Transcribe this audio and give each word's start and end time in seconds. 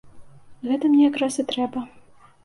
Гэта 0.69 0.89
мне 0.93 1.03
якраз 1.09 1.37
і 1.43 1.45
трэба. 1.51 1.83